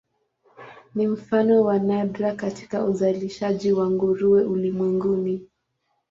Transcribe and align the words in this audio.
Ni 0.95 1.07
mfano 1.07 1.61
wa 1.63 1.79
nadra 1.79 2.33
katika 2.35 2.85
uzalishaji 2.85 3.73
wa 3.73 3.89
nguruwe 3.91 4.43
ulimwenguni. 4.45 5.47